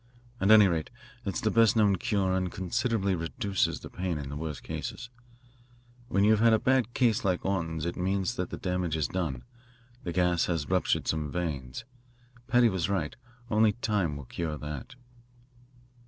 [0.39, 0.89] At any rate,
[1.25, 5.11] it is the best known cure and considerably reduces the pain in the worst cases.
[6.07, 9.43] When you have a bad case like Orton's it means that the damage is done;
[10.03, 11.85] the gas has ruptured some veins.
[12.47, 13.15] Paddy was right.
[13.51, 14.95] Only time will cure that."